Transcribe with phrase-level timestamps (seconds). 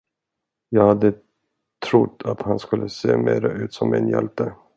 [0.69, 1.13] Jag hade
[1.91, 4.53] trott att han skulle se mera ut som en hjälte.